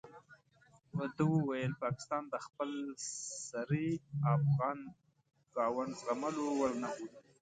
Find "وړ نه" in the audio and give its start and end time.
6.59-6.89